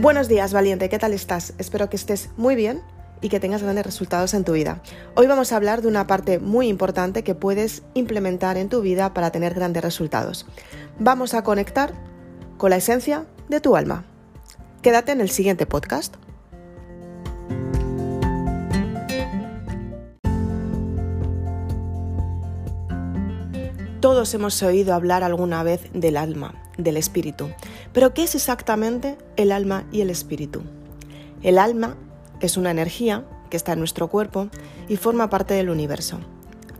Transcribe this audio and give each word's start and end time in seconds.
Buenos 0.00 0.28
días, 0.28 0.54
valiente, 0.54 0.88
¿qué 0.88 0.98
tal 0.98 1.12
estás? 1.12 1.52
Espero 1.58 1.90
que 1.90 1.96
estés 1.96 2.30
muy 2.38 2.56
bien 2.56 2.80
y 3.20 3.28
que 3.28 3.38
tengas 3.38 3.62
grandes 3.62 3.84
resultados 3.84 4.32
en 4.32 4.44
tu 4.44 4.52
vida. 4.52 4.80
Hoy 5.14 5.26
vamos 5.26 5.52
a 5.52 5.56
hablar 5.56 5.82
de 5.82 5.88
una 5.88 6.06
parte 6.06 6.38
muy 6.38 6.68
importante 6.68 7.22
que 7.22 7.34
puedes 7.34 7.82
implementar 7.92 8.56
en 8.56 8.70
tu 8.70 8.80
vida 8.80 9.12
para 9.12 9.30
tener 9.30 9.52
grandes 9.52 9.82
resultados. 9.82 10.46
Vamos 10.98 11.34
a 11.34 11.44
conectar 11.44 11.92
con 12.56 12.70
la 12.70 12.76
esencia 12.76 13.26
de 13.50 13.60
tu 13.60 13.76
alma. 13.76 14.06
Quédate 14.80 15.12
en 15.12 15.20
el 15.20 15.28
siguiente 15.28 15.66
podcast. 15.66 16.16
Todos 24.00 24.32
hemos 24.32 24.62
oído 24.62 24.94
hablar 24.94 25.22
alguna 25.22 25.62
vez 25.62 25.82
del 25.92 26.16
alma, 26.16 26.54
del 26.78 26.96
espíritu. 26.96 27.50
Pero 27.92 28.14
¿qué 28.14 28.22
es 28.22 28.34
exactamente 28.34 29.18
el 29.36 29.52
alma 29.52 29.84
y 29.90 30.00
el 30.00 30.10
espíritu? 30.10 30.62
El 31.42 31.58
alma 31.58 31.96
es 32.40 32.56
una 32.56 32.70
energía 32.70 33.24
que 33.50 33.56
está 33.56 33.72
en 33.72 33.80
nuestro 33.80 34.08
cuerpo 34.08 34.48
y 34.88 34.96
forma 34.96 35.28
parte 35.28 35.54
del 35.54 35.70
universo. 35.70 36.20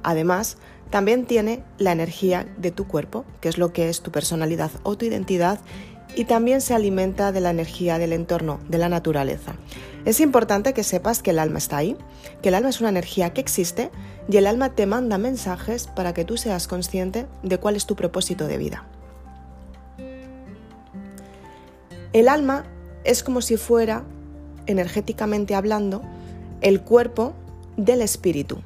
Además, 0.02 0.56
también 0.90 1.26
tiene 1.26 1.62
la 1.78 1.92
energía 1.92 2.46
de 2.58 2.70
tu 2.70 2.86
cuerpo, 2.86 3.24
que 3.40 3.48
es 3.48 3.58
lo 3.58 3.72
que 3.72 3.88
es 3.88 4.02
tu 4.02 4.10
personalidad 4.10 4.70
o 4.82 4.96
tu 4.96 5.04
identidad, 5.04 5.60
y 6.16 6.24
también 6.24 6.60
se 6.60 6.74
alimenta 6.74 7.30
de 7.30 7.40
la 7.40 7.50
energía 7.50 7.98
del 7.98 8.12
entorno, 8.12 8.58
de 8.68 8.78
la 8.78 8.88
naturaleza. 8.88 9.54
Es 10.04 10.20
importante 10.20 10.72
que 10.72 10.82
sepas 10.82 11.22
que 11.22 11.30
el 11.30 11.38
alma 11.38 11.58
está 11.58 11.76
ahí, 11.76 11.96
que 12.42 12.48
el 12.48 12.54
alma 12.54 12.70
es 12.70 12.80
una 12.80 12.88
energía 12.88 13.32
que 13.32 13.40
existe 13.40 13.90
y 14.28 14.36
el 14.36 14.46
alma 14.46 14.70
te 14.70 14.86
manda 14.86 15.18
mensajes 15.18 15.86
para 15.86 16.14
que 16.14 16.24
tú 16.24 16.36
seas 16.36 16.66
consciente 16.66 17.26
de 17.42 17.58
cuál 17.58 17.76
es 17.76 17.86
tu 17.86 17.94
propósito 17.96 18.46
de 18.46 18.58
vida. 18.58 18.86
El 22.12 22.28
alma 22.28 22.64
es 23.04 23.22
como 23.22 23.40
si 23.40 23.56
fuera, 23.56 24.04
energéticamente 24.66 25.54
hablando, 25.54 26.02
el 26.60 26.80
cuerpo 26.80 27.34
del 27.76 28.02
espíritu. 28.02 28.62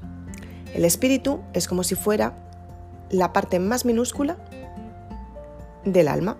El 0.75 0.85
espíritu 0.85 1.41
es 1.53 1.69
como 1.69 1.85
si 1.85 1.95
fuera 1.95 2.35
la 3.11 3.33
parte 3.33 3.59
más 3.59 3.85
minúscula 3.85 4.39
del 5.85 6.09
alma 6.09 6.37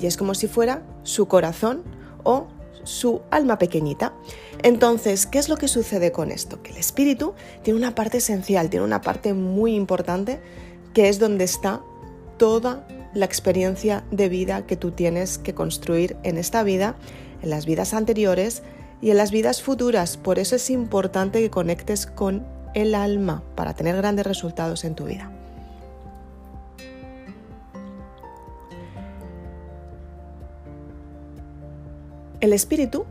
y 0.00 0.06
es 0.06 0.16
como 0.16 0.34
si 0.34 0.48
fuera 0.48 0.82
su 1.02 1.28
corazón 1.28 1.82
o 2.24 2.48
su 2.82 3.20
alma 3.30 3.58
pequeñita. 3.58 4.14
Entonces, 4.62 5.26
¿qué 5.26 5.38
es 5.38 5.48
lo 5.48 5.56
que 5.56 5.68
sucede 5.68 6.12
con 6.12 6.30
esto? 6.30 6.62
Que 6.62 6.70
el 6.70 6.78
espíritu 6.78 7.34
tiene 7.62 7.78
una 7.78 7.94
parte 7.94 8.18
esencial, 8.18 8.70
tiene 8.70 8.86
una 8.86 9.02
parte 9.02 9.34
muy 9.34 9.74
importante 9.74 10.40
que 10.94 11.08
es 11.08 11.18
donde 11.18 11.44
está 11.44 11.82
toda 12.38 12.86
la 13.14 13.26
experiencia 13.26 14.04
de 14.10 14.28
vida 14.28 14.66
que 14.66 14.76
tú 14.76 14.90
tienes 14.90 15.38
que 15.38 15.54
construir 15.54 16.16
en 16.22 16.38
esta 16.38 16.62
vida, 16.62 16.96
en 17.42 17.50
las 17.50 17.66
vidas 17.66 17.94
anteriores 17.94 18.62
y 19.00 19.10
en 19.10 19.16
las 19.16 19.30
vidas 19.30 19.62
futuras. 19.62 20.16
Por 20.16 20.38
eso 20.38 20.56
es 20.56 20.70
importante 20.70 21.40
que 21.40 21.50
conectes 21.50 22.06
con 22.06 22.46
el 22.74 22.94
alma 22.94 23.42
para 23.54 23.74
tener 23.74 23.96
grandes 23.96 24.26
resultados 24.26 24.84
en 24.84 24.94
tu 24.94 25.04
vida. 25.04 25.30
El 32.40 32.52
espíritu, 32.52 33.04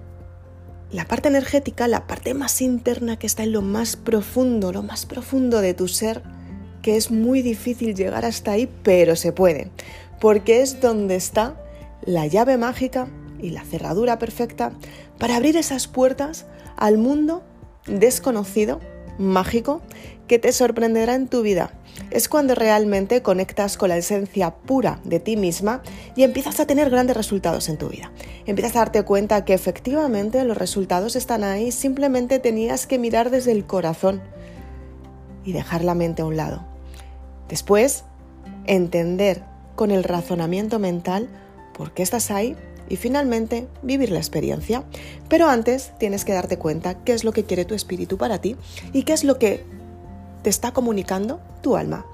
la 0.92 1.06
parte 1.06 1.30
energética, 1.30 1.88
la 1.88 2.06
parte 2.06 2.34
más 2.34 2.62
interna 2.62 3.18
que 3.18 3.28
está 3.28 3.44
en 3.44 3.54
lo 3.54 3.62
más 3.62 3.96
profundo, 3.96 4.74
lo 4.74 4.84
más 4.84 5.06
profundo 5.06 5.62
de 5.62 5.74
tu 5.74 5.88
ser, 5.88 6.22
que 6.82 6.98
es 6.98 7.12
muy 7.12 7.42
difícil 7.42 7.96
llegar 7.96 8.26
hasta 8.26 8.52
ahí, 8.52 8.70
pero 8.84 9.16
se 9.16 9.32
puede, 9.32 9.70
porque 10.20 10.62
es 10.62 10.82
donde 10.82 11.16
está 11.16 11.56
la 12.04 12.28
llave 12.28 12.58
mágica 12.58 13.08
y 13.40 13.52
la 13.52 13.64
cerradura 13.64 14.20
perfecta 14.20 14.72
para 15.18 15.36
abrir 15.36 15.58
esas 15.58 15.88
puertas 15.88 16.46
al 16.78 16.98
mundo 16.98 17.44
desconocido, 17.88 18.80
mágico, 19.18 19.82
que 20.28 20.40
te 20.40 20.52
sorprenderá 20.54 21.16
en 21.16 21.28
tu 21.28 21.42
vida. 21.42 21.74
Es 22.10 22.30
cuando 22.30 22.56
realmente 22.56 23.22
conectas 23.22 23.78
con 23.78 23.90
la 23.90 23.98
esencia 23.98 24.56
pura 24.56 25.02
de 25.04 25.20
ti 25.20 25.36
misma 25.36 25.82
y 26.16 26.24
empiezas 26.24 26.60
a 26.60 26.66
tener 26.66 26.90
grandes 26.90 27.18
resultados 27.18 27.68
en 27.68 27.78
tu 27.78 27.90
vida. 27.90 28.12
Empiezas 28.46 28.76
a 28.76 28.80
darte 28.80 29.04
cuenta 29.04 29.44
que 29.44 29.54
efectivamente 29.54 30.44
los 30.46 30.58
resultados 30.58 31.16
están 31.16 31.44
ahí, 31.44 31.72
simplemente 31.72 32.40
tenías 32.40 32.88
que 32.88 32.98
mirar 32.98 33.30
desde 33.30 33.52
el 33.52 33.66
corazón 33.66 34.22
y 35.44 35.52
dejar 35.52 35.84
la 35.84 35.96
mente 35.96 36.22
a 36.22 36.26
un 36.26 36.38
lado. 36.38 36.71
Después, 37.52 38.06
entender 38.66 39.44
con 39.76 39.92
el 39.92 40.06
razonamiento 40.06 40.80
mental 40.80 41.28
por 41.74 41.92
qué 41.92 42.02
estás 42.02 42.32
ahí 42.32 42.56
y 42.88 42.96
finalmente 42.96 43.68
vivir 43.84 44.10
la 44.10 44.20
experiencia. 44.20 44.86
Pero 45.28 45.50
antes 45.50 45.92
tienes 45.98 46.24
que 46.24 46.32
darte 46.32 46.58
cuenta 46.58 47.04
qué 47.04 47.12
es 47.12 47.26
lo 47.26 47.34
que 47.34 47.44
quiere 47.44 47.66
tu 47.66 47.76
espíritu 47.76 48.18
para 48.18 48.40
ti 48.40 48.56
y 48.94 49.04
qué 49.04 49.12
es 49.12 49.26
lo 49.26 49.38
que 49.38 49.66
te 50.44 50.50
está 50.50 50.72
comunicando 50.72 51.42
tu 51.62 51.76
alma. 51.76 52.06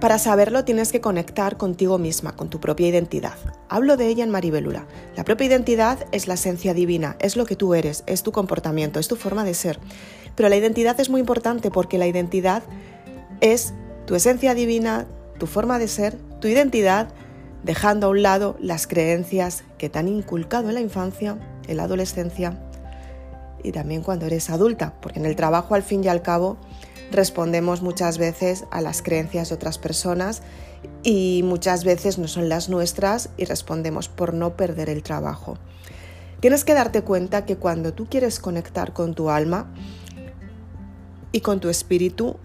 Para 0.00 0.18
saberlo 0.18 0.62
tienes 0.64 0.92
que 0.92 1.00
conectar 1.00 1.56
contigo 1.56 1.96
misma, 1.96 2.36
con 2.36 2.50
tu 2.50 2.60
propia 2.60 2.88
identidad. 2.88 3.32
Hablo 3.70 3.96
de 3.96 4.08
ella 4.08 4.24
en 4.24 4.30
Maribelula. 4.30 4.86
La 5.16 5.24
propia 5.24 5.46
identidad 5.46 6.06
es 6.12 6.28
la 6.28 6.34
esencia 6.34 6.74
divina, 6.74 7.16
es 7.18 7.34
lo 7.34 7.46
que 7.46 7.56
tú 7.56 7.72
eres, 7.72 8.04
es 8.06 8.22
tu 8.22 8.30
comportamiento, 8.30 9.00
es 9.00 9.08
tu 9.08 9.16
forma 9.16 9.42
de 9.42 9.54
ser. 9.54 9.78
Pero 10.34 10.50
la 10.50 10.56
identidad 10.56 11.00
es 11.00 11.08
muy 11.08 11.20
importante 11.20 11.70
porque 11.70 11.96
la 11.96 12.06
identidad 12.06 12.62
es 13.40 13.72
tu 14.04 14.14
esencia 14.14 14.54
divina, 14.54 15.06
tu 15.38 15.46
forma 15.46 15.78
de 15.78 15.88
ser, 15.88 16.14
tu 16.40 16.48
identidad, 16.48 17.08
dejando 17.64 18.08
a 18.08 18.10
un 18.10 18.22
lado 18.22 18.56
las 18.60 18.86
creencias 18.86 19.64
que 19.78 19.88
te 19.88 19.98
han 19.98 20.08
inculcado 20.08 20.68
en 20.68 20.74
la 20.74 20.82
infancia, 20.82 21.38
en 21.68 21.76
la 21.78 21.84
adolescencia 21.84 22.60
y 23.62 23.72
también 23.72 24.02
cuando 24.02 24.26
eres 24.26 24.50
adulta, 24.50 24.92
porque 25.00 25.18
en 25.18 25.26
el 25.26 25.36
trabajo 25.36 25.74
al 25.74 25.82
fin 25.82 26.04
y 26.04 26.08
al 26.08 26.20
cabo 26.20 26.58
respondemos 27.10 27.82
muchas 27.82 28.18
veces 28.18 28.64
a 28.70 28.80
las 28.80 29.02
creencias 29.02 29.48
de 29.48 29.54
otras 29.54 29.78
personas 29.78 30.42
y 31.02 31.42
muchas 31.44 31.84
veces 31.84 32.18
no 32.18 32.28
son 32.28 32.48
las 32.48 32.68
nuestras 32.68 33.30
y 33.36 33.44
respondemos 33.44 34.08
por 34.08 34.34
no 34.34 34.56
perder 34.56 34.88
el 34.88 35.02
trabajo. 35.02 35.58
Tienes 36.40 36.64
que 36.64 36.74
darte 36.74 37.02
cuenta 37.02 37.44
que 37.44 37.56
cuando 37.56 37.94
tú 37.94 38.06
quieres 38.06 38.40
conectar 38.40 38.92
con 38.92 39.14
tu 39.14 39.30
alma 39.30 39.72
y 41.32 41.40
con 41.40 41.60
tu 41.60 41.68
espíritu, 41.68 42.36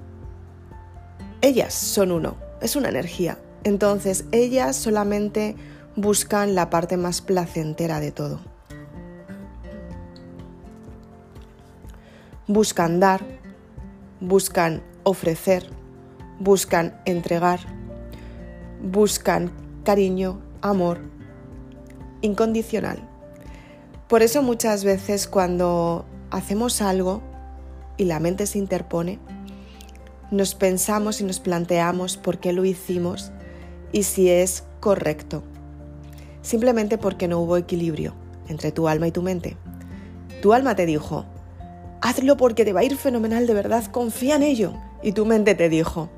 ellas 1.41 1.73
son 1.73 2.11
uno, 2.11 2.35
es 2.61 2.75
una 2.75 2.89
energía. 2.89 3.38
Entonces 3.63 4.25
ellas 4.31 4.75
solamente 4.75 5.55
buscan 5.95 6.55
la 6.55 6.69
parte 6.69 6.97
más 6.97 7.21
placentera 7.21 8.00
de 8.00 8.11
todo. 8.11 8.39
Buscan 12.47 13.00
dar, 13.00 13.21
buscan 14.21 14.83
ofrecer, 15.03 15.67
buscan 16.39 17.01
entregar, 17.05 17.59
buscan 18.81 19.51
cariño, 19.83 20.39
amor 20.61 20.99
incondicional. 22.21 22.99
Por 24.07 24.21
eso 24.21 24.43
muchas 24.43 24.83
veces 24.83 25.27
cuando 25.27 26.05
hacemos 26.29 26.81
algo 26.81 27.21
y 27.97 28.05
la 28.05 28.19
mente 28.19 28.45
se 28.45 28.59
interpone, 28.59 29.19
nos 30.29 30.55
pensamos 30.55 31.19
y 31.19 31.23
nos 31.23 31.39
planteamos 31.39 32.17
por 32.17 32.39
qué 32.39 32.53
lo 32.53 32.63
hicimos 32.63 33.31
y 33.91 34.03
si 34.03 34.29
es 34.29 34.63
correcto. 34.79 35.43
Simplemente 36.41 36.97
porque 36.97 37.27
no 37.27 37.39
hubo 37.39 37.57
equilibrio 37.57 38.13
entre 38.47 38.71
tu 38.71 38.88
alma 38.88 39.07
y 39.07 39.11
tu 39.11 39.21
mente. 39.21 39.57
Tu 40.41 40.53
alma 40.53 40.75
te 40.75 40.85
dijo, 40.85 41.25
hazlo 42.01 42.35
porque 42.35 42.66
te 42.66 42.73
va 42.73 42.81
a 42.81 42.84
ir 42.84 42.97
fenomenal 42.97 43.47
de 43.47 43.53
verdad, 43.53 43.85
confía 43.85 44.35
en 44.35 44.44
ello. 44.44 44.73
Y 45.03 45.13
tu 45.13 45.25
mente 45.25 45.56
te 45.56 45.69
dijo, 45.69 46.09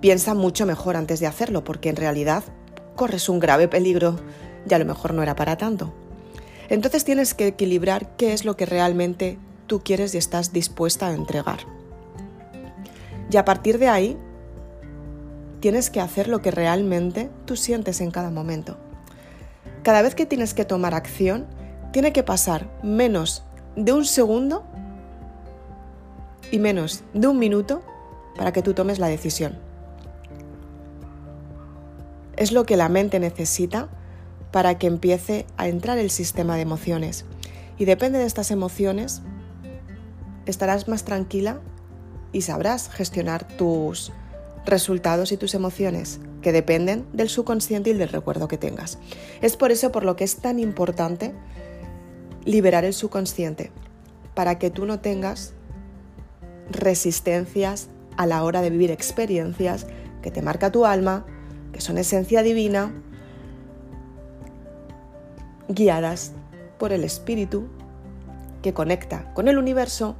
piensa 0.00 0.34
mucho 0.34 0.66
mejor 0.66 0.96
antes 0.96 1.20
de 1.20 1.26
hacerlo 1.26 1.64
porque 1.64 1.88
en 1.88 1.96
realidad 1.96 2.44
corres 2.96 3.28
un 3.28 3.40
grave 3.40 3.68
peligro 3.68 4.18
y 4.68 4.74
a 4.74 4.78
lo 4.78 4.84
mejor 4.84 5.14
no 5.14 5.22
era 5.22 5.36
para 5.36 5.56
tanto. 5.56 5.92
Entonces 6.68 7.04
tienes 7.04 7.34
que 7.34 7.48
equilibrar 7.48 8.16
qué 8.16 8.32
es 8.32 8.44
lo 8.44 8.56
que 8.56 8.66
realmente 8.66 9.38
tú 9.66 9.80
quieres 9.82 10.14
y 10.14 10.18
estás 10.18 10.52
dispuesta 10.52 11.08
a 11.08 11.14
entregar. 11.14 11.60
Y 13.30 13.36
a 13.36 13.44
partir 13.44 13.78
de 13.78 13.88
ahí, 13.88 14.16
tienes 15.60 15.90
que 15.90 16.00
hacer 16.00 16.28
lo 16.28 16.42
que 16.42 16.50
realmente 16.50 17.30
tú 17.44 17.56
sientes 17.56 18.00
en 18.00 18.10
cada 18.10 18.30
momento. 18.30 18.76
Cada 19.82 20.02
vez 20.02 20.14
que 20.14 20.26
tienes 20.26 20.54
que 20.54 20.64
tomar 20.64 20.94
acción, 20.94 21.46
tiene 21.92 22.12
que 22.12 22.22
pasar 22.22 22.70
menos 22.82 23.44
de 23.76 23.92
un 23.92 24.04
segundo 24.04 24.64
y 26.50 26.58
menos 26.58 27.04
de 27.14 27.26
un 27.26 27.38
minuto 27.38 27.82
para 28.36 28.52
que 28.52 28.62
tú 28.62 28.74
tomes 28.74 28.98
la 28.98 29.08
decisión. 29.08 29.58
Es 32.36 32.52
lo 32.52 32.64
que 32.64 32.76
la 32.76 32.88
mente 32.88 33.20
necesita 33.20 33.88
para 34.50 34.78
que 34.78 34.86
empiece 34.86 35.46
a 35.56 35.68
entrar 35.68 35.98
el 35.98 36.10
sistema 36.10 36.56
de 36.56 36.62
emociones. 36.62 37.24
Y 37.78 37.84
depende 37.84 38.18
de 38.18 38.26
estas 38.26 38.50
emociones, 38.50 39.22
estarás 40.46 40.88
más 40.88 41.04
tranquila 41.04 41.60
y 42.32 42.42
sabrás 42.42 42.90
gestionar 42.90 43.46
tus 43.46 44.12
resultados 44.66 45.32
y 45.32 45.36
tus 45.36 45.54
emociones, 45.54 46.20
que 46.42 46.52
dependen 46.52 47.06
del 47.12 47.28
subconsciente 47.28 47.90
y 47.90 47.94
del 47.94 48.08
recuerdo 48.08 48.48
que 48.48 48.58
tengas. 48.58 48.98
Es 49.40 49.56
por 49.56 49.70
eso 49.70 49.92
por 49.92 50.04
lo 50.04 50.16
que 50.16 50.24
es 50.24 50.36
tan 50.36 50.58
importante 50.58 51.34
liberar 52.44 52.84
el 52.84 52.94
subconsciente, 52.94 53.70
para 54.34 54.58
que 54.58 54.70
tú 54.70 54.86
no 54.86 55.00
tengas 55.00 55.54
resistencias 56.70 57.88
a 58.16 58.26
la 58.26 58.42
hora 58.42 58.62
de 58.62 58.70
vivir 58.70 58.90
experiencias 58.90 59.86
que 60.22 60.30
te 60.30 60.42
marca 60.42 60.70
tu 60.70 60.84
alma, 60.84 61.24
que 61.72 61.80
son 61.80 61.98
esencia 61.98 62.42
divina, 62.42 62.92
guiadas 65.68 66.32
por 66.78 66.92
el 66.92 67.04
espíritu 67.04 67.68
que 68.62 68.74
conecta 68.74 69.32
con 69.34 69.48
el 69.48 69.58
universo 69.58 70.16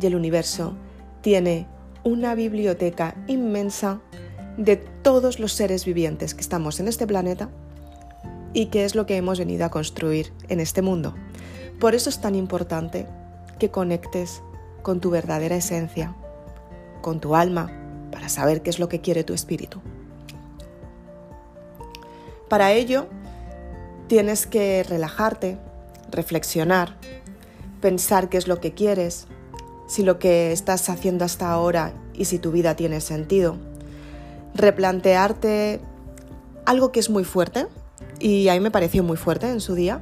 y 0.00 0.06
el 0.06 0.14
universo 0.14 0.74
tiene 1.20 1.66
una 2.04 2.34
biblioteca 2.34 3.14
inmensa 3.26 4.00
de 4.56 4.76
todos 4.76 5.38
los 5.38 5.52
seres 5.52 5.84
vivientes 5.84 6.34
que 6.34 6.40
estamos 6.40 6.80
en 6.80 6.88
este 6.88 7.06
planeta 7.06 7.48
y 8.52 8.66
que 8.66 8.84
es 8.84 8.94
lo 8.94 9.06
que 9.06 9.16
hemos 9.16 9.38
venido 9.38 9.64
a 9.64 9.70
construir 9.70 10.32
en 10.48 10.60
este 10.60 10.82
mundo. 10.82 11.14
Por 11.80 11.94
eso 11.94 12.10
es 12.10 12.20
tan 12.20 12.34
importante 12.34 13.06
que 13.58 13.70
conectes 13.70 14.42
con 14.82 15.00
tu 15.00 15.10
verdadera 15.10 15.56
esencia, 15.56 16.14
con 17.00 17.20
tu 17.20 17.34
alma, 17.34 17.70
para 18.10 18.28
saber 18.28 18.62
qué 18.62 18.70
es 18.70 18.78
lo 18.78 18.88
que 18.88 19.00
quiere 19.00 19.24
tu 19.24 19.34
espíritu. 19.34 19.80
Para 22.48 22.72
ello, 22.72 23.06
tienes 24.08 24.46
que 24.46 24.82
relajarte, 24.82 25.58
reflexionar, 26.10 26.96
pensar 27.80 28.28
qué 28.28 28.36
es 28.36 28.46
lo 28.46 28.60
que 28.60 28.74
quieres, 28.74 29.26
si 29.86 30.02
lo 30.02 30.18
que 30.18 30.52
estás 30.52 30.88
haciendo 30.88 31.24
hasta 31.24 31.50
ahora 31.50 31.92
y 32.12 32.26
si 32.26 32.38
tu 32.38 32.52
vida 32.52 32.76
tiene 32.76 33.00
sentido. 33.00 33.56
Replantearte 34.54 35.80
algo 36.66 36.92
que 36.92 37.00
es 37.00 37.08
muy 37.08 37.24
fuerte, 37.24 37.66
y 38.20 38.48
a 38.48 38.54
mí 38.54 38.60
me 38.60 38.70
pareció 38.70 39.02
muy 39.02 39.16
fuerte 39.16 39.50
en 39.50 39.60
su 39.60 39.74
día, 39.74 40.00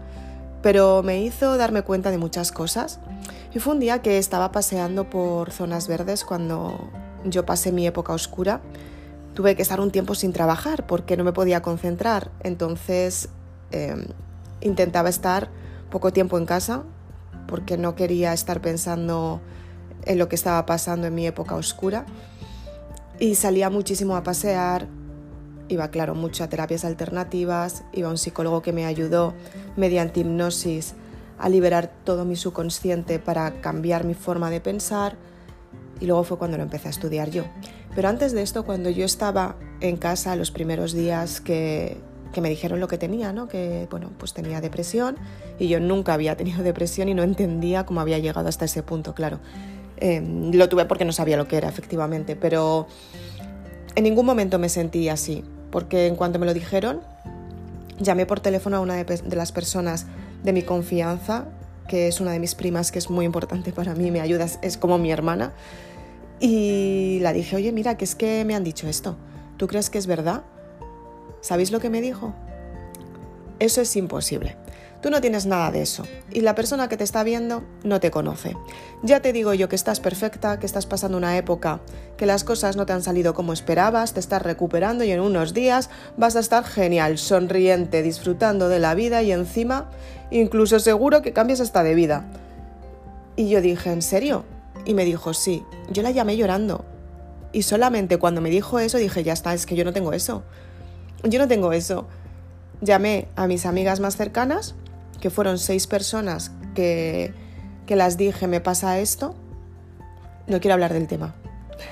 pero 0.63 1.03
me 1.03 1.23
hizo 1.23 1.57
darme 1.57 1.83
cuenta 1.83 2.11
de 2.11 2.19
muchas 2.19 2.53
cosas. 2.53 3.01
Y 3.53 3.59
fue 3.59 3.75
un 3.75 3.81
día 3.81 4.01
que 4.01 4.19
estaba 4.19 4.53
paseando 4.53 5.11
por 5.11 5.51
zonas 5.51 5.89
verdes 5.89 6.25
cuando 6.25 6.89
yo 7.25 7.45
pasé 7.45 7.73
mi 7.73 7.87
época 7.87 8.13
oscura. 8.13 8.61
Tuve 9.35 9.57
que 9.57 9.63
estar 9.63 9.81
un 9.81 9.91
tiempo 9.91 10.15
sin 10.15 10.33
trabajar 10.33 10.87
porque 10.87 11.17
no 11.17 11.25
me 11.25 11.33
podía 11.33 11.61
concentrar. 11.61 12.31
Entonces 12.45 13.29
em, 13.73 14.07
intentaba 14.61 15.09
estar 15.09 15.51
poco 15.91 16.13
tiempo 16.13 16.39
en 16.39 16.47
casa 16.47 16.85
porque 17.49 17.77
no 17.77 17.97
quería 17.97 18.33
estar 18.33 18.61
pensando 18.61 19.41
en 20.05 20.19
lo 20.19 20.29
que 20.29 20.37
estaba 20.37 20.65
pasando 20.65 21.09
en 21.09 21.15
mi 21.15 21.27
época 21.27 21.57
oscura. 21.57 22.07
Y 23.19 23.35
salía 23.35 23.69
muchísimo 23.69 24.15
a 24.15 24.23
pasear, 24.23 24.87
iba, 25.69 25.89
claro, 25.89 26.15
mucho 26.15 26.45
a 26.45 26.49
terapias 26.49 26.85
alternativas, 26.85 27.83
iba 27.93 28.09
a 28.09 28.13
un 28.13 28.17
psicólogo 28.17 28.63
que 28.63 28.73
me 28.73 28.87
ayudó 28.87 29.35
mediante 29.77 30.21
hipnosis 30.21 30.95
a 31.41 31.49
liberar 31.49 31.91
todo 32.05 32.25
mi 32.25 32.37
subconsciente 32.37 33.19
para 33.19 33.61
cambiar 33.61 34.05
mi 34.05 34.15
forma 34.15 34.51
de 34.51 34.61
pensar 34.61 35.17
y 36.01 36.07
luego 36.07 36.23
fue 36.23 36.39
cuando 36.39 36.57
lo 36.57 36.63
empecé 36.63 36.89
a 36.89 36.91
estudiar 36.91 37.31
yo. 37.31 37.45
Pero 37.95 38.09
antes 38.09 38.33
de 38.33 38.43
esto, 38.43 38.65
cuando 38.65 38.91
yo 38.91 39.05
estaba 39.05 39.57
en 39.81 39.97
casa 39.97 40.37
los 40.37 40.51
primeros 40.51 40.93
días 40.93 41.41
que, 41.41 41.99
que 42.33 42.41
me 42.41 42.49
dijeron 42.49 42.79
lo 42.79 42.89
que 42.89 42.99
tenía, 42.99 43.33
¿no? 43.33 43.49
que 43.49 43.89
bueno, 43.91 44.11
pues 44.19 44.33
tenía 44.33 44.61
depresión 44.61 45.17
y 45.59 45.69
yo 45.69 45.81
nunca 45.81 46.15
había 46.15 46.37
tenido 46.37 46.63
depresión 46.63 47.09
y 47.09 47.15
no 47.15 47.23
entendía 47.23 47.85
cómo 47.87 48.01
había 48.01 48.19
llegado 48.19 48.49
hasta 48.49 48.67
ese 48.67 48.83
punto, 48.83 49.15
claro. 49.15 49.41
Em, 49.97 50.53
lo 50.53 50.69
tuve 50.69 50.87
porque 50.87 51.05
no 51.05 51.13
sabía 51.13 51.37
lo 51.37 51.47
que 51.47 51.57
era, 51.57 51.69
efectivamente, 51.69 52.37
pero 52.37 52.87
en 53.95 54.05
ningún 54.05 54.25
momento 54.25 54.59
me 54.59 54.69
sentí 54.69 55.09
así, 55.09 55.45
porque 55.71 56.07
en 56.07 56.17
cuanto 56.17 56.39
me 56.39 56.47
lo 56.47 56.55
dijeron, 56.55 57.01
llamé 57.99 58.25
por 58.25 58.41
teléfono 58.41 58.79
a 58.79 58.81
una 58.81 59.03
de, 59.03 59.37
las 59.37 59.53
personas 59.53 60.07
de 60.43 60.53
mi 60.53 60.63
confianza, 60.63 61.47
que 61.89 62.09
es 62.09 62.21
una 62.21 62.33
de 62.33 62.39
mis 62.39 62.55
primas, 62.55 62.93
que 62.93 62.99
es 62.99 63.11
muy 63.11 63.25
importante 63.27 63.73
para 63.73 63.95
mí, 63.95 64.11
me 64.11 64.21
ayuda, 64.21 64.47
es 64.63 64.77
como 64.77 64.99
mi 64.99 65.11
hermana, 65.11 65.53
y 66.39 67.19
la 67.21 67.33
dije, 67.33 67.57
oye, 67.57 67.73
mira, 67.73 67.97
que 67.97 68.05
es 68.05 68.15
que 68.15 68.45
me 68.45 68.55
han 68.55 68.65
dicho 68.65 68.89
esto, 68.89 69.17
¿tú 69.57 69.67
crees 69.67 69.91
que 69.91 69.99
es 69.99 70.07
verdad? 70.07 70.43
¿Sabéis 71.41 71.71
lo 71.71 71.81
que 71.81 71.91
me 71.91 72.01
dijo? 72.01 72.35
Eso 73.59 73.81
es 73.81 73.95
imposible. 73.97 74.57
Tú 75.01 75.09
no 75.09 75.23
tienes 75.23 75.47
nada 75.47 75.71
de 75.71 75.81
eso 75.81 76.05
y 76.31 76.43
la 76.43 76.55
persona 76.55 76.89
que 76.89 76.99
te 76.99 77.05
está 77.05 77.25
viendo 77.25 77.63
no 77.85 78.01
te 78.01 78.11
conoce. 78.11 78.55
Ya 79.03 79.21
te 79.21 79.33
digo 79.33 79.55
yo 79.55 79.69
que 79.69 79.77
estás 79.77 79.99
perfecta, 79.99 80.59
que 80.59 80.67
estás 80.67 80.85
pasando 80.85 81.17
una 81.17 81.39
época 81.39 81.81
que 82.19 82.27
las 82.27 82.45
cosas 82.45 82.77
no 82.77 82.85
te 82.85 82.93
han 82.93 83.03
salido 83.03 83.33
como 83.33 83.55
esperabas, 83.55 84.13
te 84.13 84.21
estás 84.21 84.43
recuperando 84.43 85.03
y 85.05 85.11
en 85.11 85.21
unos 85.21 85.55
días 85.55 85.89
vas 86.19 86.37
a 86.37 86.41
estar 86.41 86.65
genial, 86.65 87.17
sonriente, 87.17 88.03
disfrutando 88.03 88.69
de 88.69 88.79
la 88.79 88.95
vida 88.95 89.23
y 89.23 89.33
encima 89.33 89.91
incluso 90.31 90.79
seguro 90.79 91.23
que 91.23 91.33
cambias 91.33 91.61
hasta 91.61 91.83
de 91.83 91.95
vida. 91.95 92.27
Y 93.37 93.49
yo 93.49 93.63
dije, 93.63 93.91
¿en 93.91 94.03
serio? 94.03 94.45
Y 94.85 94.93
me 94.93 95.07
dijo, 95.07 95.33
sí. 95.33 95.65
Yo 95.91 96.03
la 96.03 96.11
llamé 96.11 96.37
llorando. 96.37 96.85
Y 97.53 97.63
solamente 97.63 98.19
cuando 98.19 98.43
me 98.43 98.51
dijo 98.51 98.79
eso 98.79 98.99
dije, 98.99 99.25
ya 99.25 99.33
está, 99.33 99.55
es 99.55 99.65
que 99.65 99.77
yo 99.77 99.85
no 99.87 99.95
tengo 99.95 100.13
eso. 100.13 100.43
Yo 101.25 101.39
no 101.39 101.49
tengo 101.49 101.73
eso. 101.73 102.07
Llamé 102.83 103.29
a 103.35 103.47
mis 103.47 103.65
amigas 103.65 103.99
más 104.01 104.17
cercanas 104.17 104.75
que 105.21 105.31
fueron 105.31 105.59
seis 105.59 105.87
personas 105.87 106.53
que, 106.75 107.33
que 107.87 107.97
las 107.97 108.17
dije, 108.17 108.47
me 108.47 108.61
pasa 108.61 108.99
esto, 108.99 109.35
no 110.47 110.61
quiero 110.61 110.75
hablar 110.75 110.93
del 110.93 111.07
tema. 111.07 111.35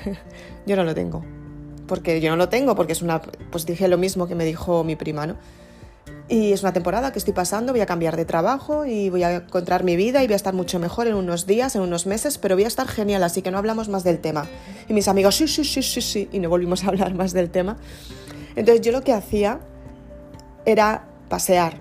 yo 0.66 0.76
no 0.76 0.84
lo 0.84 0.94
tengo. 0.94 1.25
Porque 1.86 2.20
yo 2.20 2.30
no 2.30 2.36
lo 2.36 2.48
tengo, 2.48 2.75
porque 2.75 2.92
es 2.92 3.02
una. 3.02 3.22
Pues 3.22 3.64
dije 3.64 3.88
lo 3.88 3.96
mismo 3.96 4.26
que 4.26 4.34
me 4.34 4.44
dijo 4.44 4.84
mi 4.84 4.96
prima, 4.96 5.26
¿no? 5.26 5.36
Y 6.28 6.52
es 6.52 6.62
una 6.62 6.75
temporada 6.75 7.10
que 7.10 7.19
estoy 7.19 7.32
pasando, 7.32 7.72
voy 7.72 7.80
a 7.80 7.86
cambiar 7.86 8.14
de 8.14 8.26
trabajo 8.26 8.84
y 8.84 9.08
voy 9.08 9.22
a 9.22 9.36
encontrar 9.36 9.82
mi 9.82 9.96
vida 9.96 10.22
y 10.22 10.26
voy 10.26 10.34
a 10.34 10.36
estar 10.36 10.52
mucho 10.52 10.78
mejor 10.78 11.06
en 11.06 11.14
unos 11.14 11.46
días, 11.46 11.75
en 11.75 11.80
unos 11.80 12.06
meses, 12.06 12.36
pero 12.36 12.54
voy 12.54 12.64
a 12.64 12.66
estar 12.66 12.86
genial, 12.86 13.22
así 13.22 13.40
que 13.40 13.50
no 13.50 13.56
hablamos 13.56 13.88
más 13.88 14.04
del 14.04 14.19
tema. 14.19 14.46
Y 14.88 14.92
mis 14.92 15.08
amigos, 15.08 15.36
sí, 15.36 15.48
sí, 15.48 15.64
sí, 15.64 15.82
sí, 15.82 16.02
sí, 16.02 16.28
y 16.30 16.38
no 16.38 16.50
volvimos 16.50 16.84
a 16.84 16.88
hablar 16.88 17.14
más 17.14 17.32
del 17.32 17.48
tema. 17.48 17.78
Entonces 18.56 18.82
yo 18.82 18.92
lo 18.92 19.00
que 19.00 19.14
hacía 19.14 19.60
era 20.66 21.08
pasear, 21.30 21.78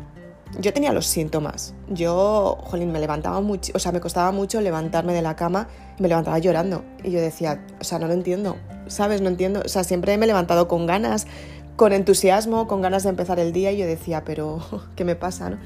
yo 0.59 0.73
tenía 0.73 0.93
los 0.93 1.05
síntomas. 1.05 1.73
Yo, 1.89 2.57
jolín, 2.61 2.91
me 2.91 2.99
levantaba 2.99 3.41
mucho, 3.41 3.71
o 3.75 3.79
sea, 3.79 3.91
me 3.91 3.99
costaba 3.99 4.31
mucho 4.31 4.61
levantarme 4.61 5.13
de 5.13 5.21
la 5.21 5.35
cama 5.35 5.67
me 5.99 6.07
levantaba 6.07 6.39
llorando. 6.39 6.83
Y 7.03 7.11
yo 7.11 7.19
decía, 7.19 7.65
o 7.79 7.83
sea, 7.83 7.99
no 7.99 8.07
lo 8.07 8.13
entiendo, 8.13 8.57
¿sabes? 8.87 9.21
No 9.21 9.29
entiendo. 9.29 9.61
O 9.65 9.69
sea, 9.69 9.83
siempre 9.83 10.17
me 10.17 10.25
he 10.25 10.27
levantado 10.27 10.67
con 10.67 10.85
ganas, 10.85 11.27
con 11.75 11.93
entusiasmo, 11.93 12.67
con 12.67 12.81
ganas 12.81 13.03
de 13.03 13.09
empezar 13.09 13.39
el 13.39 13.53
día 13.53 13.71
y 13.71 13.77
yo 13.77 13.85
decía, 13.85 14.23
pero, 14.25 14.59
¿qué 14.95 15.03
me 15.03 15.15
pasa, 15.15 15.49
no? 15.49 15.57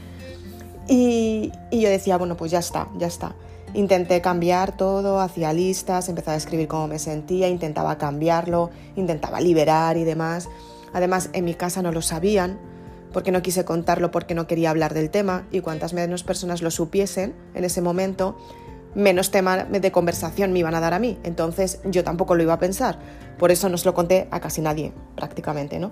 Y, 0.88 1.52
y 1.70 1.82
yo 1.82 1.90
decía, 1.90 2.18
bueno, 2.18 2.36
pues 2.36 2.52
ya 2.52 2.60
está, 2.60 2.88
ya 2.98 3.08
está. 3.08 3.36
Intenté 3.74 4.20
cambiar 4.20 4.76
todo, 4.76 5.22
hacía 5.22 5.54
listas, 5.54 6.10
empezaba 6.10 6.36
a 6.36 6.38
escribir 6.38 6.68
cómo 6.68 6.88
me 6.88 7.00
sentía, 7.00 7.48
intentaba 7.48 7.98
cambiarlo, 7.98 8.70
intentaba 8.96 9.40
liberar 9.40 9.96
y 9.96 10.04
demás. 10.04 10.50
Además, 10.92 11.30
en 11.32 11.46
mi 11.46 11.54
casa 11.54 11.82
no 11.82 11.94
lo 11.94 12.02
sabían, 12.02 12.60
porque 13.14 13.32
no 13.32 13.42
quise 13.42 13.66
contarlo 13.66 14.12
porque 14.12 14.36
no 14.36 14.48
quería 14.48 14.70
hablar 14.70 14.94
del 14.94 15.10
tema 15.10 15.48
y 15.52 15.62
cuantas 15.62 15.94
menos 15.94 16.24
personas 16.24 16.62
lo 16.62 16.72
supiesen 16.72 17.36
en 17.54 17.64
ese 17.64 17.82
momento, 17.82 18.38
menos 18.96 19.32
tema 19.32 19.64
de 19.64 19.92
conversación 19.92 20.54
me 20.54 20.60
iban 20.60 20.76
a 20.76 20.80
dar 20.80 20.94
a 20.94 21.00
mí. 21.00 21.18
Entonces 21.24 21.80
yo 21.86 22.04
tampoco 22.04 22.36
lo 22.36 22.44
iba 22.44 22.54
a 22.54 22.60
pensar. 22.60 23.00
Por 23.38 23.52
eso 23.52 23.70
no 23.70 23.78
se 23.78 23.86
lo 23.86 23.94
conté 23.94 24.28
a 24.32 24.40
casi 24.40 24.62
nadie, 24.62 24.94
prácticamente, 25.16 25.80
¿no? 25.80 25.92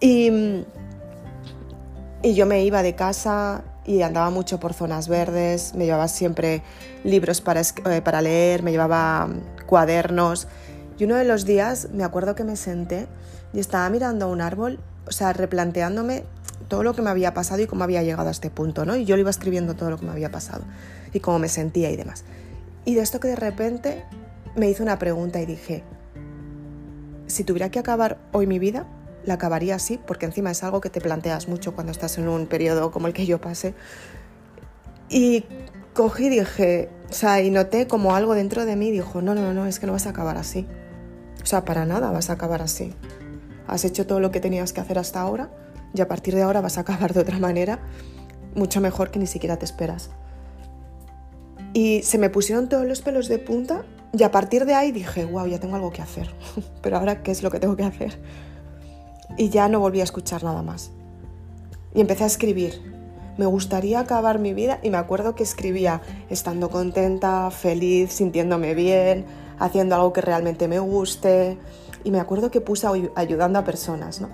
Y, 0.00 0.64
y 2.22 2.34
yo 2.34 2.46
me 2.46 2.64
iba 2.64 2.82
de 2.82 2.94
casa 2.94 3.64
y 3.84 4.02
andaba 4.02 4.30
mucho 4.30 4.60
por 4.60 4.74
zonas 4.74 5.08
verdes, 5.08 5.74
me 5.74 5.86
llevaba 5.86 6.08
siempre 6.08 6.62
libros 7.04 7.40
para, 7.40 7.62
eh, 7.62 8.02
para 8.04 8.20
leer, 8.20 8.62
me 8.62 8.70
llevaba 8.70 9.28
cuadernos. 9.66 10.46
Y 10.98 11.04
uno 11.04 11.16
de 11.16 11.24
los 11.24 11.46
días 11.46 11.88
me 11.92 12.04
acuerdo 12.04 12.34
que 12.34 12.44
me 12.44 12.56
senté 12.56 13.06
y 13.52 13.60
estaba 13.60 13.88
mirando 13.88 14.26
a 14.26 14.28
un 14.28 14.42
árbol, 14.42 14.78
o 15.06 15.12
sea, 15.12 15.32
replanteándome 15.32 16.24
todo 16.68 16.82
lo 16.82 16.94
que 16.94 17.02
me 17.02 17.10
había 17.10 17.34
pasado 17.34 17.62
y 17.62 17.66
cómo 17.66 17.84
había 17.84 18.02
llegado 18.02 18.28
a 18.28 18.30
este 18.30 18.50
punto, 18.50 18.84
¿no? 18.84 18.96
Y 18.96 19.04
yo 19.04 19.16
lo 19.16 19.20
iba 19.20 19.30
escribiendo 19.30 19.74
todo 19.74 19.90
lo 19.90 19.98
que 19.98 20.04
me 20.04 20.12
había 20.12 20.30
pasado 20.30 20.64
y 21.12 21.20
cómo 21.20 21.38
me 21.38 21.48
sentía 21.48 21.90
y 21.90 21.96
demás. 21.96 22.24
Y 22.84 22.94
de 22.94 23.00
esto 23.00 23.20
que 23.20 23.28
de 23.28 23.36
repente 23.36 24.04
me 24.56 24.68
hizo 24.68 24.82
una 24.82 24.98
pregunta 24.98 25.40
y 25.40 25.46
dije, 25.46 25.82
si 27.26 27.44
tuviera 27.44 27.70
que 27.70 27.78
acabar 27.78 28.18
hoy 28.32 28.46
mi 28.46 28.58
vida, 28.58 28.86
la 29.24 29.34
acabaría 29.34 29.74
así, 29.74 29.98
porque 30.06 30.26
encima 30.26 30.50
es 30.50 30.62
algo 30.62 30.80
que 30.80 30.90
te 30.90 31.00
planteas 31.00 31.48
mucho 31.48 31.74
cuando 31.74 31.92
estás 31.92 32.18
en 32.18 32.28
un 32.28 32.46
periodo 32.46 32.90
como 32.90 33.06
el 33.06 33.12
que 33.12 33.26
yo 33.26 33.40
pasé. 33.40 33.74
Y 35.08 35.44
cogí 35.94 36.26
y 36.26 36.30
dije, 36.30 36.90
o 37.10 37.12
sea, 37.12 37.40
y 37.42 37.50
noté 37.50 37.86
como 37.86 38.14
algo 38.14 38.34
dentro 38.34 38.64
de 38.64 38.76
mí 38.76 38.90
dijo, 38.90 39.22
no, 39.22 39.34
no, 39.34 39.52
no, 39.52 39.66
es 39.66 39.78
que 39.78 39.86
no 39.86 39.92
vas 39.92 40.06
a 40.06 40.10
acabar 40.10 40.36
así. 40.36 40.66
O 41.42 41.46
sea, 41.46 41.64
para 41.64 41.84
nada 41.86 42.10
vas 42.10 42.30
a 42.30 42.34
acabar 42.34 42.62
así. 42.62 42.94
Has 43.66 43.84
hecho 43.84 44.06
todo 44.06 44.20
lo 44.20 44.30
que 44.30 44.40
tenías 44.40 44.72
que 44.72 44.80
hacer 44.80 44.98
hasta 44.98 45.20
ahora 45.20 45.50
y 45.94 46.00
a 46.00 46.08
partir 46.08 46.34
de 46.34 46.42
ahora 46.42 46.60
vas 46.60 46.78
a 46.78 46.82
acabar 46.82 47.14
de 47.14 47.20
otra 47.20 47.38
manera 47.38 47.80
mucho 48.54 48.80
mejor 48.80 49.10
que 49.10 49.18
ni 49.18 49.26
siquiera 49.26 49.56
te 49.58 49.64
esperas. 49.64 50.10
Y 51.72 52.02
se 52.02 52.18
me 52.18 52.30
pusieron 52.30 52.68
todos 52.68 52.86
los 52.86 53.02
pelos 53.02 53.28
de 53.28 53.38
punta 53.38 53.84
Y 54.12 54.22
a 54.22 54.30
partir 54.30 54.64
de 54.64 54.74
ahí 54.74 54.90
dije, 54.90 55.26
wow, 55.26 55.46
ya 55.46 55.60
tengo 55.60 55.76
algo 55.76 55.90
que 55.90 56.02
hacer. 56.02 56.34
Pero 56.82 56.96
ahora, 56.96 57.22
¿qué 57.22 57.30
es 57.30 57.42
lo 57.42 57.50
que 57.50 57.60
tengo 57.60 57.76
que 57.76 57.84
hacer? 57.84 58.18
Y 59.36 59.50
ya 59.50 59.68
no 59.68 59.80
volví 59.80 60.00
a 60.00 60.04
escuchar 60.04 60.42
nada 60.42 60.62
más. 60.62 60.90
Y 61.94 62.00
empecé 62.00 62.24
a 62.24 62.26
escribir. 62.26 62.82
Me 63.36 63.46
gustaría 63.46 64.00
acabar 64.00 64.38
mi 64.38 64.54
vida 64.54 64.80
y 64.82 64.90
me 64.90 64.96
acuerdo 64.96 65.34
que 65.34 65.42
escribía 65.44 66.00
estando 66.28 66.70
contenta, 66.70 67.50
feliz, 67.50 68.12
sintiéndome 68.12 68.74
bien, 68.74 69.26
haciendo 69.58 69.94
algo 69.94 70.12
que 70.12 70.22
realmente 70.22 70.66
me 70.68 70.78
guste. 70.80 71.58
Y 72.02 72.10
me 72.10 72.18
acuerdo 72.18 72.50
que 72.50 72.60
puse 72.60 72.86
ayudando 73.14 73.58
a 73.58 73.64
personas, 73.64 74.20
¿no? 74.20 74.30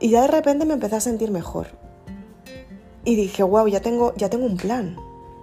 Y 0.00 0.10
ya 0.10 0.22
de 0.22 0.28
repente 0.28 0.64
me 0.66 0.74
empecé 0.74 0.96
a 0.96 1.00
sentir 1.00 1.30
mejor. 1.30 1.68
Y 3.04 3.14
dije, 3.14 3.42
wow, 3.42 3.66
ya 3.68 3.80
tengo, 3.80 4.14
ya 4.16 4.28
tengo 4.28 4.46
un 4.46 4.56
plan 4.56 4.96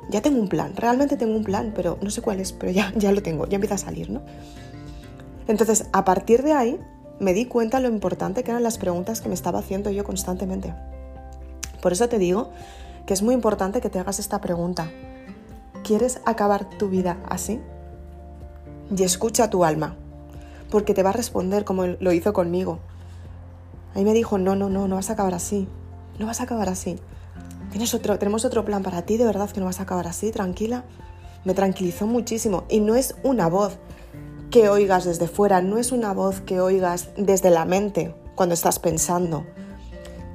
ya 0.10 0.22
tengo 0.22 0.40
un 0.40 0.48
plan, 0.48 0.76
realmente 0.76 1.18
tengo 1.18 1.36
un 1.36 1.44
plan, 1.44 1.72
pero 1.76 1.98
no 2.02 2.10
sé 2.10 2.22
cuál 2.22 2.40
es, 2.40 2.52
pero 2.52 2.72
ya, 2.72 2.92
ya 2.96 3.12
lo 3.12 3.22
tengo, 3.22 3.48
ya 3.48 3.56
empieza 3.56 3.76
a 3.76 3.80
salir, 3.80 4.10
¿no? 4.10 4.22
Entonces, 5.48 5.88
a 5.92 6.06
partir 6.06 6.44
de 6.44 6.54
ahí, 6.54 6.80
me 7.20 7.34
di 7.34 7.46
cuenta 7.46 7.80
lo 7.80 7.88
importante 7.88 8.44
que 8.44 8.52
eran 8.52 8.64
las 8.64 8.78
preguntas 8.78 9.22
que 9.22 9.30
me 9.30 9.36
estaba 9.36 9.60
haciendo 9.60 9.90
yo 9.92 10.04
constantemente. 10.04 10.74
Por 11.82 11.94
eso 11.94 12.08
te 12.10 12.18
digo 12.18 12.50
que 13.06 13.14
es 13.14 13.22
muy 13.22 13.34
importante 13.34 13.82
que 13.82 13.90
te 13.90 14.00
hagas 14.00 14.20
esta 14.20 14.40
pregunta. 14.42 14.90
¿Quieres 15.84 16.22
acabar 16.26 16.70
tu 16.78 16.90
vida 16.90 17.18
así? 17.30 17.60
Y 18.96 19.04
escucha 19.04 19.46
a 19.46 19.50
tu 19.50 19.66
alma, 19.66 19.96
porque 20.70 20.94
te 20.94 21.04
va 21.04 21.10
a 21.10 21.14
responder 21.14 21.66
como 21.66 21.86
lo 21.88 22.12
hizo 22.14 22.34
conmigo. 22.34 22.80
Ahí 23.96 24.04
me 24.04 24.14
dijo, 24.14 24.38
no, 24.38 24.56
no, 24.56 24.70
no, 24.70 24.88
no 24.88 24.96
vas 24.96 25.10
a 25.10 25.14
acabar 25.14 25.34
así, 25.34 25.68
no 26.20 26.26
vas 26.26 26.40
a 26.40 26.44
acabar 26.44 26.70
así 26.70 27.00
tenemos 28.20 28.46
otro 28.46 28.66
plan 28.66 28.84
para 28.84 29.02
ti, 29.02 29.18
de 29.18 29.26
verdad 29.26 29.50
que 29.50 29.60
no 29.60 29.66
vas 29.66 29.80
a 29.80 29.84
acabar 29.84 30.08
así, 30.08 30.32
tranquila. 30.32 30.84
Me 31.44 31.54
tranquilizó 31.54 32.06
muchísimo 32.06 32.66
y 32.70 32.80
no 32.80 32.96
es 32.96 33.16
una 33.24 33.50
voz 33.50 33.78
que 34.52 34.70
oigas 34.70 35.06
desde 35.06 35.28
fuera, 35.28 35.62
no 35.62 35.78
es 35.78 35.92
una 35.92 36.14
voz 36.14 36.40
que 36.40 36.62
oigas 36.62 37.10
desde 37.18 37.50
la 37.50 37.66
mente 37.66 38.14
cuando 38.36 38.54
estás 38.54 38.78
pensando. 38.78 39.46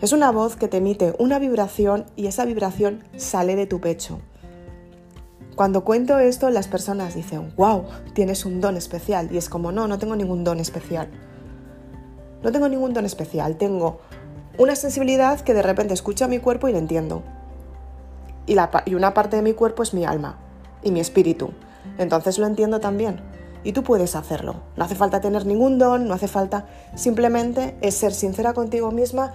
Es 0.00 0.12
una 0.12 0.32
voz 0.32 0.56
que 0.56 0.68
te 0.68 0.78
emite 0.78 1.14
una 1.18 1.38
vibración 1.38 2.06
y 2.16 2.26
esa 2.26 2.44
vibración 2.44 3.04
sale 3.16 3.56
de 3.56 3.66
tu 3.66 3.80
pecho. 3.80 4.20
Cuando 5.54 5.84
cuento 5.84 6.18
esto, 6.18 6.50
las 6.50 6.68
personas 6.68 7.14
dicen, 7.14 7.52
wow, 7.56 7.84
tienes 8.14 8.44
un 8.44 8.60
don 8.60 8.76
especial. 8.76 9.28
Y 9.32 9.38
es 9.38 9.48
como, 9.48 9.72
no, 9.72 9.88
no 9.88 9.98
tengo 9.98 10.14
ningún 10.14 10.44
don 10.44 10.60
especial. 10.60 11.08
No 12.42 12.52
tengo 12.52 12.68
ningún 12.68 12.94
don 12.94 13.04
especial, 13.04 13.56
tengo 13.56 14.00
una 14.58 14.76
sensibilidad 14.76 15.40
que 15.40 15.54
de 15.54 15.62
repente 15.62 15.94
escucha 15.94 16.28
mi 16.28 16.38
cuerpo 16.38 16.68
y 16.68 16.72
le 16.72 16.78
entiendo. 16.78 17.22
Y, 18.46 18.56
y 18.86 18.94
una 18.94 19.14
parte 19.14 19.36
de 19.36 19.42
mi 19.42 19.52
cuerpo 19.52 19.82
es 19.82 19.94
mi 19.94 20.04
alma 20.04 20.38
y 20.82 20.90
mi 20.90 21.00
espíritu. 21.00 21.50
Entonces 21.98 22.38
lo 22.38 22.46
entiendo 22.46 22.80
también. 22.80 23.20
Y 23.64 23.72
tú 23.72 23.82
puedes 23.82 24.14
hacerlo. 24.14 24.56
No 24.76 24.84
hace 24.84 24.94
falta 24.94 25.20
tener 25.20 25.46
ningún 25.46 25.78
don, 25.78 26.06
no 26.06 26.14
hace 26.14 26.28
falta. 26.28 26.66
Simplemente 26.94 27.76
es 27.80 27.94
ser 27.94 28.12
sincera 28.12 28.52
contigo 28.52 28.90
misma 28.92 29.32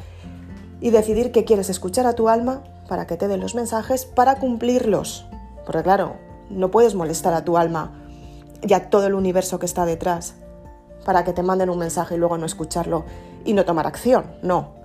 y 0.80 0.92
decidir 0.92 1.32
que 1.32 1.46
quieres 1.46 1.70
escuchar 1.70 2.06
a 2.06 2.14
tu 2.14 2.30
alma 2.30 2.64
para 2.88 3.08
que 3.08 3.18
te 3.18 3.28
dé 3.28 3.38
los 3.38 3.56
mensajes 3.56 4.06
para 4.06 4.40
cumplirlos. 4.40 5.26
Porque 5.66 5.84
claro, 5.84 6.16
no 6.50 6.72
puedes 6.72 6.96
molestar 6.96 7.34
a 7.34 7.46
tu 7.46 7.58
alma 7.58 7.92
y 8.62 8.74
a 8.74 8.90
todo 8.90 9.08
el 9.08 9.14
universo 9.14 9.60
que 9.60 9.66
está 9.66 9.86
detrás 9.86 10.36
para 11.06 11.24
que 11.24 11.34
te 11.34 11.44
manden 11.44 11.70
un 11.70 11.80
mensaje 11.80 12.16
y 12.16 12.18
luego 12.18 12.38
no 12.38 12.46
escucharlo 12.46 13.06
y 13.46 13.54
no 13.54 13.66
tomar 13.66 13.88
acción. 13.88 14.26
No, 14.42 14.84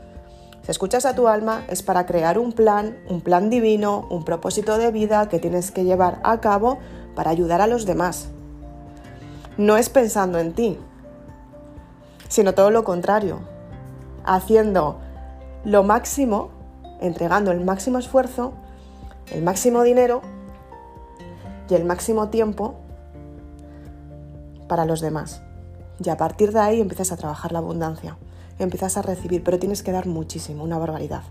si 0.68 0.72
escuchas 0.72 1.06
a 1.06 1.14
tu 1.14 1.28
alma 1.28 1.64
es 1.68 1.82
para 1.82 2.04
crear 2.04 2.38
un 2.38 2.52
plan, 2.52 2.98
un 3.08 3.22
plan 3.22 3.48
divino, 3.48 4.06
un 4.10 4.22
propósito 4.22 4.76
de 4.76 4.90
vida 4.90 5.28
que 5.30 5.38
tienes 5.38 5.70
que 5.70 5.84
llevar 5.84 6.20
a 6.24 6.40
cabo 6.40 6.78
para 7.14 7.30
ayudar 7.30 7.62
a 7.62 7.66
los 7.66 7.86
demás. 7.86 8.28
No 9.56 9.78
es 9.78 9.88
pensando 9.88 10.38
en 10.38 10.52
ti, 10.52 10.78
sino 12.28 12.52
todo 12.52 12.70
lo 12.70 12.84
contrario, 12.84 13.40
haciendo 14.24 14.98
lo 15.64 15.84
máximo, 15.84 16.50
entregando 17.00 17.50
el 17.50 17.64
máximo 17.64 17.98
esfuerzo, 17.98 18.52
el 19.32 19.42
máximo 19.42 19.82
dinero 19.82 20.20
y 21.70 21.76
el 21.76 21.86
máximo 21.86 22.28
tiempo 22.28 22.74
para 24.68 24.84
los 24.84 25.00
demás. 25.00 25.42
Y 26.02 26.08
a 26.10 26.16
partir 26.16 26.52
de 26.52 26.60
ahí 26.60 26.80
empiezas 26.80 27.12
a 27.12 27.16
trabajar 27.16 27.52
la 27.52 27.58
abundancia 27.58 28.16
empiezas 28.58 28.96
a 28.96 29.02
recibir, 29.02 29.44
pero 29.44 29.58
tienes 29.58 29.82
que 29.82 29.92
dar 29.92 30.06
muchísimo, 30.06 30.64
una 30.64 30.78
barbaridad. 30.78 31.22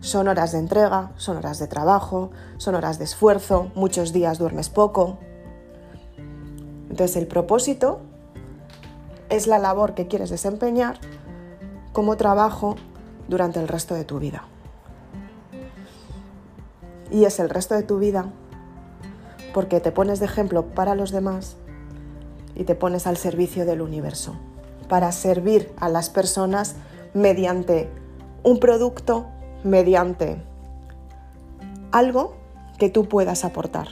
Son 0.00 0.28
horas 0.28 0.52
de 0.52 0.58
entrega, 0.58 1.12
son 1.16 1.36
horas 1.38 1.58
de 1.58 1.66
trabajo, 1.66 2.30
son 2.58 2.74
horas 2.74 2.98
de 2.98 3.04
esfuerzo, 3.04 3.70
muchos 3.74 4.12
días 4.12 4.38
duermes 4.38 4.68
poco. 4.68 5.18
Entonces 6.90 7.16
el 7.16 7.26
propósito 7.26 8.00
es 9.30 9.46
la 9.46 9.58
labor 9.58 9.94
que 9.94 10.06
quieres 10.06 10.30
desempeñar 10.30 10.98
como 11.92 12.16
trabajo 12.16 12.76
durante 13.28 13.60
el 13.60 13.68
resto 13.68 13.94
de 13.94 14.04
tu 14.04 14.18
vida. 14.18 14.44
Y 17.10 17.24
es 17.24 17.38
el 17.40 17.48
resto 17.48 17.74
de 17.74 17.82
tu 17.82 17.98
vida 17.98 18.26
porque 19.54 19.80
te 19.80 19.92
pones 19.92 20.18
de 20.18 20.26
ejemplo 20.26 20.66
para 20.74 20.94
los 20.94 21.12
demás 21.12 21.56
y 22.54 22.64
te 22.64 22.74
pones 22.74 23.06
al 23.06 23.16
servicio 23.16 23.64
del 23.66 23.80
universo 23.80 24.34
para 24.88 25.10
servir 25.12 25.72
a 25.78 25.88
las 25.88 26.10
personas 26.10 26.76
mediante 27.14 27.88
un 28.42 28.60
producto, 28.60 29.26
mediante 29.62 30.36
algo 31.90 32.36
que 32.78 32.90
tú 32.90 33.08
puedas 33.08 33.44
aportar. 33.44 33.88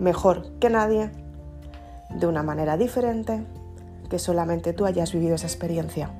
Mejor 0.00 0.50
que 0.58 0.70
nadie, 0.70 1.10
de 2.10 2.26
una 2.26 2.42
manera 2.42 2.76
diferente, 2.76 3.44
que 4.10 4.18
solamente 4.18 4.72
tú 4.72 4.84
hayas 4.84 5.12
vivido 5.12 5.36
esa 5.36 5.46
experiencia, 5.46 6.10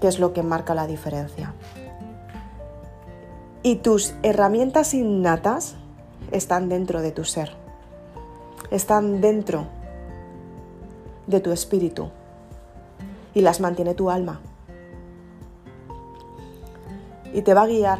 que 0.00 0.08
es 0.08 0.18
lo 0.18 0.32
que 0.32 0.42
marca 0.42 0.74
la 0.74 0.86
diferencia. 0.86 1.54
Y 3.62 3.76
tus 3.76 4.14
herramientas 4.22 4.92
innatas 4.92 5.76
están 6.32 6.68
dentro 6.68 7.00
de 7.00 7.12
tu 7.12 7.24
ser, 7.24 7.61
están 8.72 9.20
dentro 9.20 9.66
de 11.26 11.40
tu 11.40 11.52
espíritu 11.52 12.08
y 13.34 13.42
las 13.42 13.60
mantiene 13.60 13.94
tu 13.94 14.10
alma. 14.10 14.40
Y 17.34 17.42
te 17.42 17.52
va 17.52 17.62
a 17.62 17.66
guiar 17.66 17.98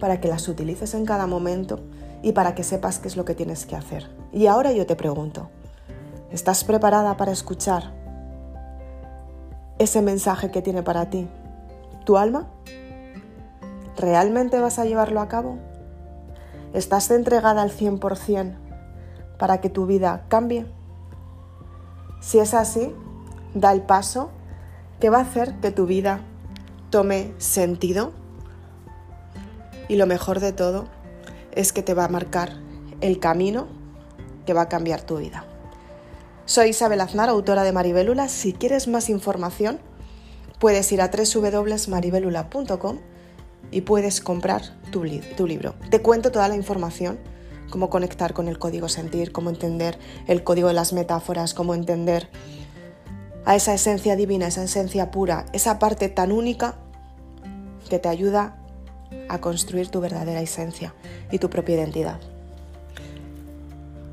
para 0.00 0.20
que 0.20 0.28
las 0.28 0.48
utilices 0.48 0.94
en 0.94 1.04
cada 1.04 1.26
momento 1.26 1.80
y 2.22 2.32
para 2.32 2.54
que 2.54 2.64
sepas 2.64 2.98
qué 2.98 3.08
es 3.08 3.18
lo 3.18 3.26
que 3.26 3.34
tienes 3.34 3.66
que 3.66 3.76
hacer. 3.76 4.08
Y 4.32 4.46
ahora 4.46 4.72
yo 4.72 4.86
te 4.86 4.96
pregunto, 4.96 5.50
¿estás 6.32 6.64
preparada 6.64 7.18
para 7.18 7.32
escuchar 7.32 7.92
ese 9.78 10.00
mensaje 10.00 10.50
que 10.50 10.62
tiene 10.62 10.82
para 10.82 11.10
ti 11.10 11.28
tu 12.04 12.16
alma? 12.16 12.46
¿Realmente 13.98 14.58
vas 14.58 14.78
a 14.78 14.86
llevarlo 14.86 15.20
a 15.20 15.28
cabo? 15.28 15.58
¿Estás 16.72 17.10
entregada 17.10 17.60
al 17.60 17.70
100% 17.70 18.63
para 19.44 19.60
que 19.60 19.68
tu 19.68 19.84
vida 19.84 20.24
cambie? 20.28 20.64
Si 22.18 22.38
es 22.38 22.54
así, 22.54 22.94
da 23.52 23.72
el 23.72 23.82
paso 23.82 24.30
que 25.00 25.10
va 25.10 25.18
a 25.18 25.20
hacer 25.20 25.60
que 25.60 25.70
tu 25.70 25.84
vida 25.84 26.22
tome 26.88 27.34
sentido 27.36 28.12
y 29.86 29.96
lo 29.96 30.06
mejor 30.06 30.40
de 30.40 30.54
todo 30.54 30.86
es 31.52 31.74
que 31.74 31.82
te 31.82 31.92
va 31.92 32.06
a 32.06 32.08
marcar 32.08 32.54
el 33.02 33.18
camino 33.18 33.66
que 34.46 34.54
va 34.54 34.62
a 34.62 34.68
cambiar 34.70 35.02
tu 35.02 35.18
vida. 35.18 35.44
Soy 36.46 36.70
Isabel 36.70 37.02
Aznar, 37.02 37.28
autora 37.28 37.64
de 37.64 37.72
Maribélula. 37.72 38.30
Si 38.30 38.54
quieres 38.54 38.88
más 38.88 39.10
información, 39.10 39.78
puedes 40.58 40.90
ir 40.90 41.02
a 41.02 41.10
www.maribelula.com 41.10 42.98
y 43.70 43.82
puedes 43.82 44.22
comprar 44.22 44.62
tu, 44.90 45.04
tu 45.36 45.46
libro. 45.46 45.74
Te 45.90 46.00
cuento 46.00 46.32
toda 46.32 46.48
la 46.48 46.56
información 46.56 47.33
cómo 47.70 47.90
conectar 47.90 48.34
con 48.34 48.48
el 48.48 48.58
código 48.58 48.88
sentir, 48.88 49.32
cómo 49.32 49.50
entender 49.50 49.98
el 50.26 50.44
código 50.44 50.68
de 50.68 50.74
las 50.74 50.92
metáforas, 50.92 51.54
cómo 51.54 51.74
entender 51.74 52.28
a 53.44 53.56
esa 53.56 53.74
esencia 53.74 54.16
divina, 54.16 54.46
esa 54.46 54.64
esencia 54.64 55.10
pura, 55.10 55.46
esa 55.52 55.78
parte 55.78 56.08
tan 56.08 56.32
única 56.32 56.76
que 57.88 57.98
te 57.98 58.08
ayuda 58.08 58.56
a 59.28 59.40
construir 59.40 59.88
tu 59.88 60.00
verdadera 60.00 60.40
esencia 60.40 60.94
y 61.30 61.38
tu 61.38 61.50
propia 61.50 61.76
identidad. 61.76 62.20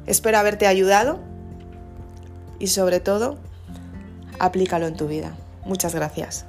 Espero 0.06 0.38
haberte 0.38 0.68
ayudado 0.68 1.20
y 2.60 2.68
sobre 2.68 3.00
todo, 3.00 3.38
aplícalo 4.40 4.88
en 4.88 4.96
tu 4.96 5.08
vida. 5.08 5.36
Muchas 5.66 5.96
gracias. 5.96 6.46